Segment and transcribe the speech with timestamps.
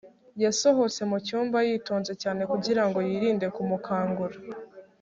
[0.43, 4.37] yasohotse mucyumba yitonze cyane kugirango yirinde kumukangura